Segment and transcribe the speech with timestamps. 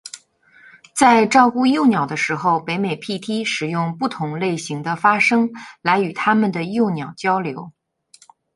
[0.95, 5.47] 在照顾幼鸟的时候，北美鸊鷉使用不同类型的发声
[5.83, 7.71] 来与它们的幼鸟交流。